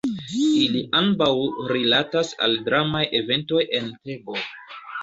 Ili 0.43 0.79
ambaŭ 0.99 1.27
rilatas 1.73 2.33
al 2.49 2.59
dramaj 2.71 3.05
eventoj 3.21 3.65
en 3.83 3.97
Tebo. 4.01 4.43